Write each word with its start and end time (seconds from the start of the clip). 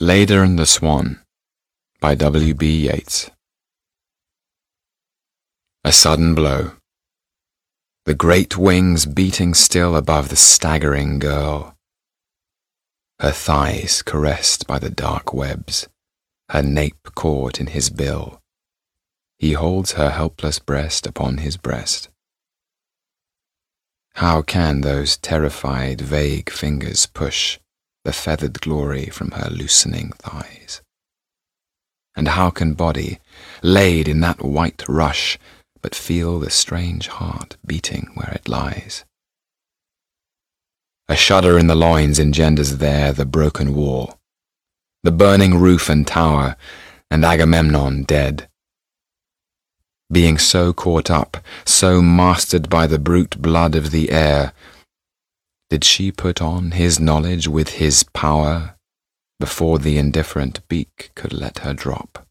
Leda 0.00 0.42
and 0.42 0.56
the 0.56 0.64
Swan 0.64 1.18
by 1.98 2.14
W. 2.14 2.54
B. 2.54 2.86
Yeats 2.86 3.32
A 5.82 5.90
sudden 5.90 6.36
blow. 6.36 6.74
The 8.04 8.14
great 8.14 8.56
wings 8.56 9.06
beating 9.06 9.54
still 9.54 9.96
above 9.96 10.28
the 10.28 10.36
staggering 10.36 11.18
girl. 11.18 11.74
Her 13.18 13.32
thighs 13.32 14.02
caressed 14.02 14.68
by 14.68 14.78
the 14.78 14.88
dark 14.88 15.34
webs, 15.34 15.88
her 16.48 16.62
nape 16.62 17.08
caught 17.16 17.58
in 17.58 17.66
his 17.66 17.90
bill. 17.90 18.40
He 19.40 19.54
holds 19.54 19.94
her 19.94 20.10
helpless 20.10 20.60
breast 20.60 21.08
upon 21.08 21.38
his 21.38 21.56
breast. 21.56 22.08
How 24.14 24.42
can 24.42 24.82
those 24.82 25.16
terrified, 25.16 26.00
vague 26.00 26.50
fingers 26.50 27.06
push 27.06 27.58
the 28.08 28.12
feathered 28.14 28.58
glory 28.62 29.04
from 29.10 29.32
her 29.32 29.50
loosening 29.50 30.08
thighs. 30.12 30.80
And 32.16 32.28
how 32.28 32.48
can 32.48 32.72
body, 32.72 33.18
laid 33.62 34.08
in 34.08 34.20
that 34.20 34.42
white 34.42 34.82
rush, 34.88 35.38
but 35.82 35.94
feel 35.94 36.38
the 36.38 36.48
strange 36.48 37.08
heart 37.08 37.58
beating 37.66 38.10
where 38.14 38.32
it 38.32 38.48
lies? 38.48 39.04
A 41.06 41.16
shudder 41.16 41.58
in 41.58 41.66
the 41.66 41.74
loins 41.74 42.18
engenders 42.18 42.78
there 42.78 43.12
the 43.12 43.26
broken 43.26 43.74
wall, 43.74 44.18
the 45.02 45.12
burning 45.12 45.58
roof 45.58 45.90
and 45.90 46.06
tower, 46.06 46.56
and 47.10 47.26
Agamemnon 47.26 48.04
dead. 48.04 48.48
Being 50.10 50.38
so 50.38 50.72
caught 50.72 51.10
up, 51.10 51.36
so 51.66 52.00
mastered 52.00 52.70
by 52.70 52.86
the 52.86 52.98
brute 52.98 53.36
blood 53.42 53.74
of 53.74 53.90
the 53.90 54.10
air, 54.10 54.54
did 55.70 55.84
she 55.84 56.10
put 56.10 56.40
on 56.40 56.72
his 56.72 56.98
knowledge 56.98 57.46
with 57.48 57.70
his 57.70 58.02
power 58.02 58.76
before 59.40 59.78
the 59.78 59.98
indifferent 59.98 60.66
beak 60.68 61.10
could 61.14 61.32
let 61.32 61.58
her 61.58 61.74
drop? 61.74 62.27